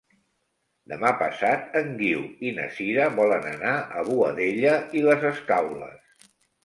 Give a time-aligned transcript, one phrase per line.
[0.93, 6.31] Demà passat en Guiu i na Sira volen anar a Boadella i les Escaules.